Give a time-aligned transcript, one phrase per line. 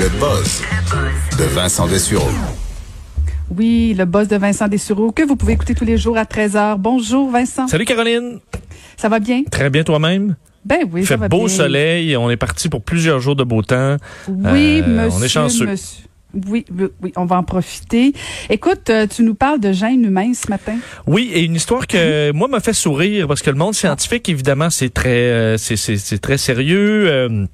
[0.00, 0.62] Le buzz
[1.38, 2.30] de Vincent Dessureau.
[3.54, 6.76] Oui, le boss de Vincent Dessureau, que vous pouvez écouter tous les jours à 13h.
[6.78, 7.68] Bonjour Vincent.
[7.68, 8.38] Salut Caroline.
[8.96, 9.42] Ça va bien?
[9.50, 10.36] Très bien toi-même?
[10.64, 11.48] Ben oui, Il ça fait va beau bien.
[11.48, 12.16] soleil.
[12.16, 13.96] On est parti pour plusieurs jours de beau temps.
[14.28, 15.18] Oui, Euh, monsieur.
[15.18, 15.66] on est chanceux.
[15.66, 16.04] monsieur.
[16.48, 18.12] Oui, oui, oui, on va en profiter.
[18.48, 20.76] Écoute, euh, tu nous parles de gènes humains ce matin.
[21.06, 24.70] Oui, et une histoire que moi m'a fait sourire parce que le monde scientifique, évidemment,
[24.70, 27.06] c'est très, euh, c'est, c'est, c'est très sérieux.
[27.10, 27.46] euh,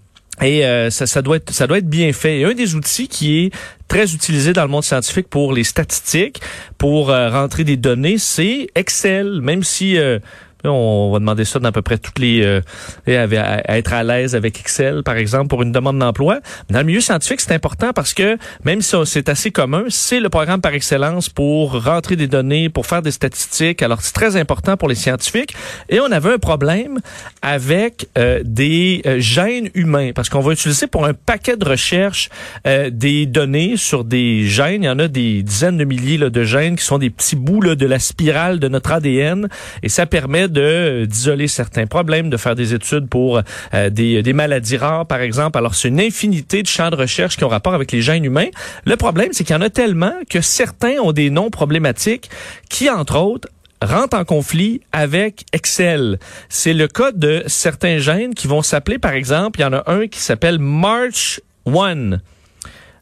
[0.42, 2.44] et euh, ça, doit être bien fait.
[2.44, 3.54] Un des outils qui est
[3.88, 6.40] très utilisé dans le monde scientifique pour les statistiques,
[6.76, 9.40] pour euh, rentrer des données, c'est Excel.
[9.40, 10.18] Même si euh,
[10.64, 12.60] on va demander ça dans à peu près toutes les euh,
[13.06, 16.40] à être à l'aise avec Excel, par exemple, pour une demande d'emploi.
[16.70, 20.28] Dans le milieu scientifique, c'est important parce que même si c'est assez commun, c'est le
[20.28, 23.82] programme par excellence pour rentrer des données, pour faire des statistiques.
[23.82, 25.54] Alors, c'est très important pour les scientifiques.
[25.88, 27.00] Et on avait un problème
[27.42, 32.28] avec euh, des euh, gènes humains parce qu'on va utiliser pour un paquet de recherches
[32.66, 34.82] euh, des données sur des gènes.
[34.82, 37.36] Il y en a des dizaines de milliers là, de gènes qui sont des petits
[37.36, 39.48] bouts là, de la spirale de notre ADN
[39.82, 43.40] et ça permet de euh, d'isoler certains problèmes, de faire des études pour
[43.74, 45.58] euh, des, des maladies rares, par exemple.
[45.58, 48.48] Alors, c'est une infinité de champs de recherche qui ont rapport avec les gènes humains.
[48.84, 52.30] Le problème, c'est qu'il y en a tellement que certains ont des noms problématiques
[52.68, 53.48] qui, entre autres,
[53.82, 56.18] rentrent en conflit avec Excel.
[56.48, 59.82] C'est le cas de certains gènes qui vont s'appeler, par exemple, il y en a
[59.90, 62.18] un qui s'appelle March 1.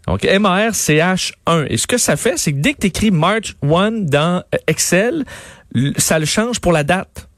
[0.06, 1.66] Donc, M-A-R-C-H-1.
[1.68, 4.58] Et ce que ça fait, c'est que dès que tu écris March 1 dans euh,
[4.66, 5.24] Excel,
[5.96, 7.28] ça le change pour la date.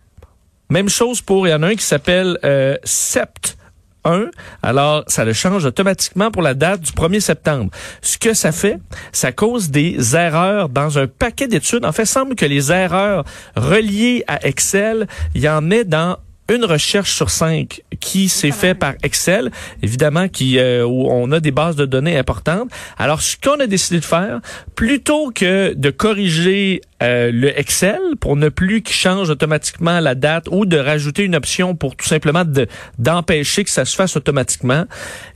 [0.68, 3.56] Même chose pour, il y en a un qui s'appelle euh, Sept
[4.04, 4.30] 1.
[4.62, 7.70] Alors, ça le change automatiquement pour la date du 1er septembre.
[8.02, 8.78] Ce que ça fait,
[9.12, 11.84] ça cause des erreurs dans un paquet d'études.
[11.84, 13.24] En fait, semble que les erreurs
[13.56, 16.18] reliées à Excel, il y en ait dans
[16.52, 19.50] une recherche sur cinq qui s'est fait par Excel,
[19.82, 22.70] évidemment qui euh, où on a des bases de données importantes.
[22.98, 24.40] Alors ce qu'on a décidé de faire,
[24.74, 30.46] plutôt que de corriger euh, le Excel pour ne plus qu'il change automatiquement la date
[30.50, 32.66] ou de rajouter une option pour tout simplement de-
[32.98, 34.84] d'empêcher que ça se fasse automatiquement,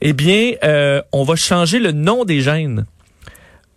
[0.00, 2.84] eh bien euh, on va changer le nom des gènes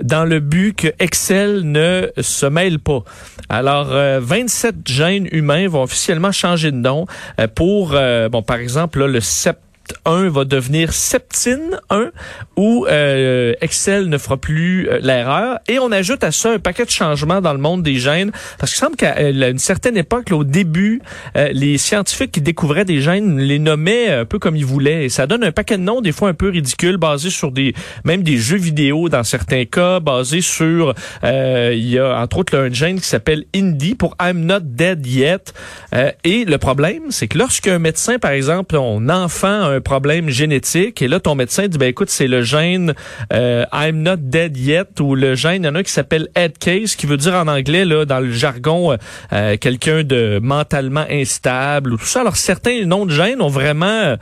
[0.03, 3.03] dans le but que Excel ne se mêle pas.
[3.49, 7.07] Alors, euh, 27 gènes humains vont officiellement changer de nom
[7.39, 9.57] euh, pour, euh, bon, par exemple, le sept
[10.05, 12.11] 1 va devenir Septine 1
[12.55, 15.59] où euh, Excel ne fera plus euh, l'erreur.
[15.67, 18.71] Et on ajoute à ça un paquet de changements dans le monde des gènes parce
[18.71, 21.01] qu'il semble qu'à euh, une certaine époque là, au début
[21.35, 25.05] les scientifiques qui découvraient des gènes les nommaient un peu comme ils voulaient.
[25.05, 27.73] Et ça donne un paquet de noms des fois un peu ridicules basés sur des
[28.03, 30.93] même des jeux vidéo dans certains cas basés sur
[31.23, 35.05] il y a entre autres là, un gène qui s'appelle Indy pour I'm not dead
[35.05, 35.53] yet.
[36.23, 41.01] Et le problème c'est que lorsqu'un médecin par exemple on enfant a un problème génétique.
[41.01, 42.93] Et là ton médecin dit ben écoute c'est le gène
[43.31, 46.29] euh, I'm not dead yet ou le gène il y en a un qui s'appelle
[46.35, 48.97] head case qui veut dire en anglais là dans le jargon euh,
[49.33, 52.21] euh, quelqu'un de mentalement instable ou tout ça.
[52.21, 54.15] Alors certains noms de gènes ont vraiment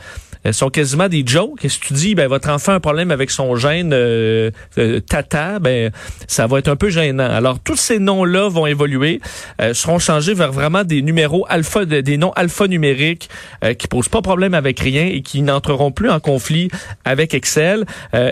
[0.45, 1.63] euh, sont quasiment des jokes.
[1.65, 4.99] Et si tu dis, ben, votre enfant a un problème avec son gène euh, euh,
[4.99, 5.91] tata, ben,
[6.27, 7.29] ça va être un peu gênant.
[7.29, 9.19] Alors, tous ces noms-là vont évoluer,
[9.61, 13.29] euh, seront changés vers vraiment des numéros alpha, de- des noms alphanumériques
[13.63, 16.69] euh, qui posent pas problème avec rien et qui n'entreront plus en conflit
[17.05, 17.85] avec Excel.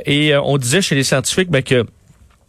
[0.05, 1.85] Et on disait chez les scientifiques ben, que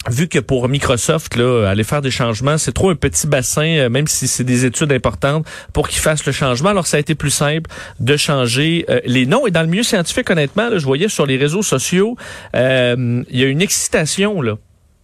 [0.09, 3.89] vu que pour Microsoft, là, aller faire des changements, c'est trop un petit bassin, euh,
[3.91, 6.71] même si c'est des études importantes, pour qu'ils fassent le changement.
[6.71, 9.47] Alors, ça a été plus simple de changer euh, les noms.
[9.47, 12.17] Et dans le milieu scientifique, honnêtement, là, je voyais sur les réseaux sociaux,
[12.57, 14.57] euh, il y a une excitation, là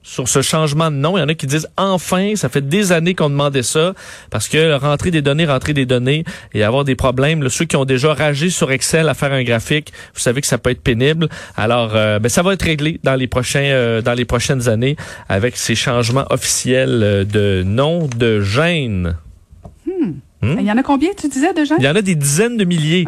[0.06, 1.18] sur ce changement de nom.
[1.18, 3.92] Il y en a qui disent enfin, ça fait des années qu'on demandait ça,
[4.30, 6.24] parce que rentrer des données, rentrer des données
[6.54, 9.42] et avoir des problèmes, là, ceux qui ont déjà ragé sur Excel à faire un
[9.42, 11.28] graphique, vous savez que ça peut être pénible.
[11.56, 14.96] Alors, euh, ben, ça va être réglé dans les prochains, euh, dans les prochaines années
[15.28, 19.16] avec ces changements officiels euh, de nom de gène.
[20.42, 20.56] Hmm?
[20.60, 21.76] Il y en a combien, tu disais, de gens?
[21.78, 23.06] Il y en a des dizaines de milliers.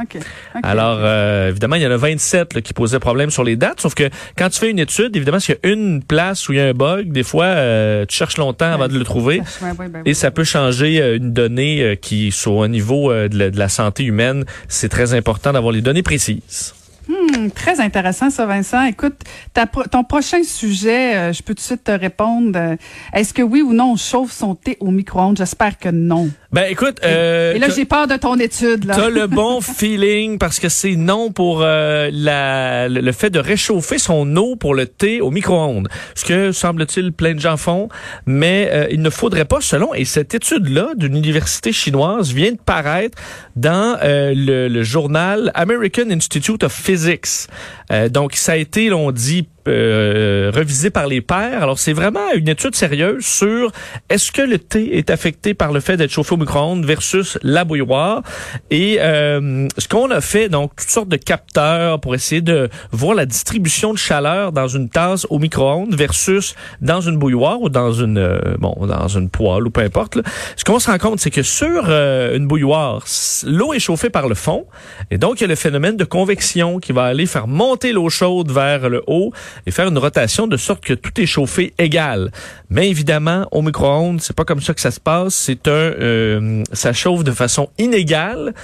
[0.62, 3.80] Alors, euh, évidemment, il y en a 27 là, qui posaient problème sur les dates,
[3.82, 6.56] sauf que quand tu fais une étude, évidemment, s'il y a une place où il
[6.56, 9.42] y a un bug, des fois, euh, tu cherches longtemps avant de le trouver.
[9.62, 10.14] Ouais, ouais, ben Et oui.
[10.14, 14.04] ça peut changer euh, une donnée qui, sur au niveau de, la, de la santé
[14.04, 16.74] humaine, c'est très important d'avoir les données précises.
[17.08, 18.84] Hmm, très intéressant, ça, Vincent.
[18.84, 19.14] Écoute,
[19.54, 22.52] ta ton prochain sujet, euh, je peux tout de suite te répondre.
[22.54, 22.76] euh,
[23.14, 25.38] Est-ce que oui ou non, on chauffe son thé au micro-ondes?
[25.38, 26.28] J'espère que non.
[26.50, 28.84] Ben, écoute, euh, Et là, j'ai peur de ton étude.
[28.86, 28.94] Là.
[28.96, 33.38] T'as le bon feeling parce que c'est non pour euh, la, le, le fait de
[33.38, 35.88] réchauffer son eau pour le thé au micro-ondes.
[36.14, 37.90] Ce que semble-t-il plein de gens font,
[38.24, 42.58] mais euh, il ne faudrait pas selon et cette étude-là d'une université chinoise vient de
[42.58, 43.18] paraître
[43.56, 47.48] dans euh, le, le journal American Institute of Physics.
[47.92, 51.62] Euh, donc, ça a été, l'on dit, euh, revisé par les pairs.
[51.62, 53.70] Alors, c'est vraiment une étude sérieuse sur
[54.08, 57.64] est-ce que le thé est affecté par le fait d'être chauffé au micro-ondes versus la
[57.64, 58.22] bouilloire.
[58.70, 63.14] Et euh, ce qu'on a fait, donc, toutes sortes de capteurs pour essayer de voir
[63.14, 67.92] la distribution de chaleur dans une tasse au micro-ondes versus dans une bouilloire ou dans
[67.92, 70.18] une euh, bon dans une poêle ou peu importe.
[70.56, 73.04] Ce qu'on se rend compte, c'est que sur euh, une bouilloire,
[73.44, 74.66] l'eau est chauffée par le fond
[75.10, 78.08] et donc il y a le phénomène de convection qui va aller faire monter l'eau
[78.08, 79.32] chaude vers le haut
[79.66, 82.30] et faire une rotation de sorte que tout est chauffé égal.
[82.70, 85.34] Mais évidemment, au micro-ondes, c'est pas comme ça que ça se passe.
[85.34, 88.54] C'est un, euh, ça chauffe de façon inégale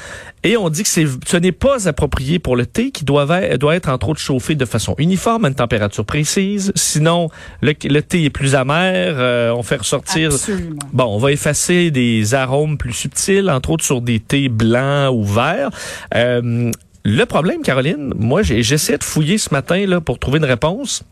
[0.42, 3.76] et on dit que ce n'est pas approprié pour le thé qui doit être, doit
[3.76, 6.70] être entre autres chauffé de façon uniforme à une température précise.
[6.74, 7.30] Sinon,
[7.62, 9.14] le, le thé est plus amer.
[9.16, 10.32] Euh, on fait ressortir.
[10.32, 10.78] Absolument.
[10.92, 15.24] Bon, on va effacer des arômes plus subtils, entre autres sur des thés blancs ou
[15.24, 15.70] verts.
[16.14, 16.70] Euh,
[17.04, 21.04] le problème, Caroline, moi, j'essaie de fouiller ce matin là pour trouver une réponse.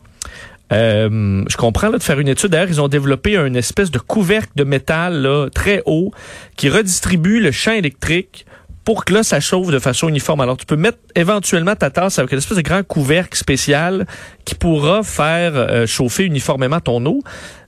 [0.71, 2.49] Euh, je comprends là, de faire une étude.
[2.49, 6.11] D'ailleurs, ils ont développé un espèce de couvercle de métal très haut
[6.55, 8.45] qui redistribue le champ électrique
[8.83, 10.41] pour que là, ça chauffe de façon uniforme.
[10.41, 14.05] Alors, tu peux mettre éventuellement ta tasse avec une espèce de grand couvercle spécial
[14.45, 17.21] qui pourra faire euh, chauffer uniformément ton eau.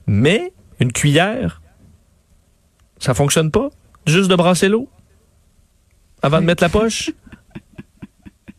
[0.06, 1.62] Mais une cuillère,
[2.98, 3.70] ça fonctionne pas.
[4.06, 4.88] Juste de brasser l'eau
[6.22, 7.10] avant de mettre la poche.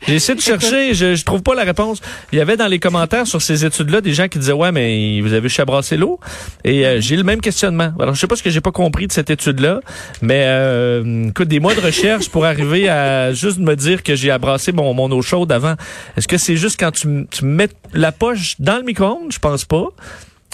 [0.06, 2.02] J'ai essayé de chercher, je, je trouve pas la réponse.
[2.32, 5.20] Il y avait dans les commentaires sur ces études-là des gens qui disaient ouais mais
[5.22, 6.20] vous avez chabrassé l'eau
[6.64, 7.92] et euh, j'ai le même questionnement.
[8.00, 9.80] Alors je sais pas ce que j'ai pas compris de cette étude-là,
[10.22, 14.30] mais euh, écoute des mois de recherche pour arriver à juste me dire que j'ai
[14.30, 15.76] abrassé mon, mon eau chaude avant.
[16.16, 19.32] Est-ce que c'est juste quand tu, tu mets la poche dans le micro-ondes?
[19.32, 19.88] Je pense pas.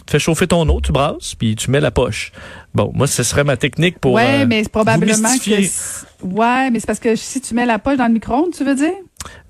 [0.05, 2.33] Tu fais chauffer ton eau, tu brasses, puis tu mets la poche.
[2.73, 4.13] Bon, moi, ce serait ma technique pour.
[4.13, 5.69] Ouais, euh, mais c'est probablement vous mystifier.
[5.69, 6.25] que.
[6.25, 8.75] Ouais, mais c'est parce que si tu mets la poche dans le micro-ondes, tu veux
[8.75, 8.91] dire?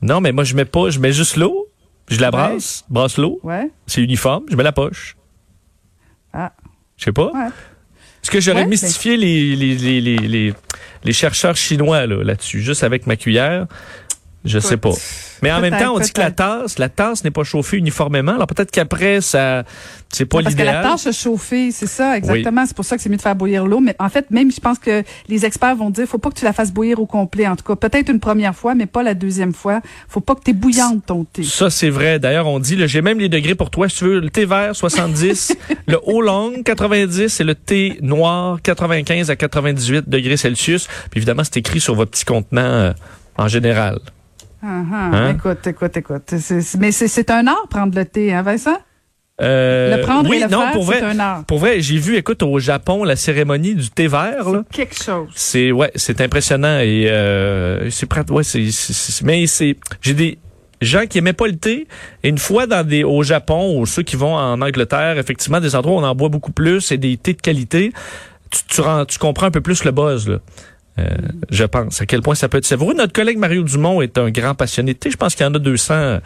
[0.02, 1.68] Non, mais moi, je mets pas, je mets juste l'eau,
[2.10, 3.70] je la brasse, brasse l'eau, Ouais.
[3.88, 5.16] c'est uniforme, je mets la poche.
[6.34, 6.52] Ah.
[6.98, 7.32] Je sais pas.
[7.32, 7.48] Ouais.
[8.24, 10.54] Est-ce que j'aurais Ouais, mystifié les, les, les,
[11.04, 13.68] les chercheurs chinois là, là-dessus, juste avec ma cuillère?
[14.46, 14.92] Je sais pas.
[15.44, 18.34] Mais en même temps, on dit que la tasse, la tasse n'est pas chauffée uniformément.
[18.34, 19.64] Alors peut-être qu'après, ça,
[20.10, 20.92] c'est pas Non, Parce que la l'idéal.
[20.92, 22.66] tâche a chauffé, c'est ça, exactement.
[22.66, 23.82] C'est pour ça que c'est mieux de faire bouillir l'eau.
[23.82, 26.46] Mais en fait, même, je pense que les experts vont dire, faut pas que tu
[26.46, 27.46] la fasses bouillir au complet.
[27.48, 29.82] En tout cas, peut-être une première fois, mais pas la deuxième fois.
[30.08, 31.44] Faut pas que tu bouillante ton thé.
[31.44, 32.20] Ça, c'est vrai.
[32.20, 33.90] D'ailleurs, on dit, j'ai même les degrés pour toi.
[33.90, 35.58] Si tu veux, le thé vert, 70,
[35.88, 40.88] le haut long, 90, et le thé noir, 95 à 98 degrés Celsius.
[41.12, 42.94] Puis évidemment, c'est écrit sur votre petit contenant euh,
[43.38, 44.00] en général.
[44.64, 45.36] Hein?
[45.36, 46.34] Écoute, écoute, écoute.
[46.80, 48.78] Mais c'est un art prendre le thé, hein, Vincent?
[49.42, 51.44] Euh, Le prendre oui, et le non, faire, pour c'est vrai, un art.
[51.46, 54.64] pour vrai, j'ai vu, écoute, au Japon, la cérémonie du thé vert, là.
[54.72, 55.28] Quelque chose.
[55.36, 58.08] C'est ouais, c'est impressionnant et euh, c'est.
[58.30, 60.38] Ouais, c'est c'est- c'est- mais c'est j'ai des
[60.82, 61.88] gens qui aimaient pas le thé
[62.22, 65.76] et une fois dans des au Japon ou ceux qui vont en Angleterre, effectivement des
[65.76, 67.92] endroits où on en boit beaucoup plus et des thés de qualité,
[68.52, 70.38] tu tu, rends- tu comprends un peu plus le buzz là.
[71.00, 71.08] Euh,
[71.50, 72.94] je pense à quel point ça peut être savoureux.
[72.94, 75.10] Notre collègue Mario Dumont est un grand passionné de thé.
[75.10, 76.20] Je pense qu'il y en a 200 euh,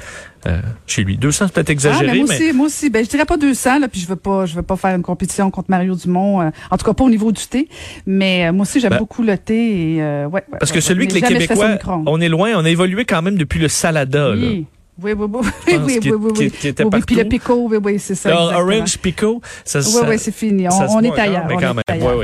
[0.85, 1.15] chez lui.
[1.17, 2.89] 200 c'est peut-être Ah, exagéré, mais moi mais aussi, moi aussi.
[2.89, 5.03] Ben, je dirais pas 200, là, puis je veux pas, je veux pas faire une
[5.03, 6.41] compétition contre Mario Dumont.
[6.41, 7.69] euh, en tout cas, pas au niveau du thé.
[8.05, 10.75] Mais euh, moi aussi, j'aime Ben, beaucoup le thé et, euh, ouais, ouais, parce ouais,
[10.77, 13.69] que celui que les Québécois, on est loin, on a évolué quand même depuis le
[13.69, 14.31] salada.
[14.31, 14.65] Oui,
[15.01, 16.51] oui, oui, oui, oui, oui, oui, oui.
[16.51, 18.36] qu'il était Oui, oui, Puis le pico, oui, oui, c'est ça.
[18.36, 20.67] Orange Pico, ça, Oui, ça- oui, c'est fini.
[20.67, 21.45] On, se est ailleurs.
[21.48, 22.19] mais on quand est même.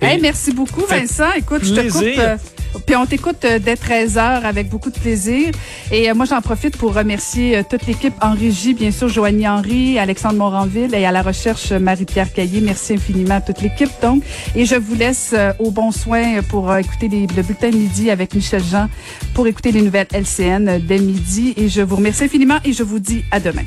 [0.00, 1.32] Hey, Et- merci beaucoup, Vincent.
[1.36, 2.40] Écoute, je te coupe.
[2.86, 5.50] Puis on t'écoute euh, dès 13h avec beaucoup de plaisir.
[5.90, 9.48] Et euh, moi, j'en profite pour remercier euh, toute l'équipe en régie, bien sûr, Joanie
[9.48, 12.60] Henry, Alexandre Moranville et à la recherche Marie-Pierre Caillé.
[12.60, 14.22] Merci infiniment à toute l'équipe, donc.
[14.54, 18.34] Et je vous laisse au bon soin pour écouter les- le bulletin de midi avec
[18.34, 18.88] Michel Jean
[19.34, 21.54] pour écouter les nouvelles LCN dès midi.
[21.56, 23.62] Et je vous remercie infiniment et je vous dis à demain.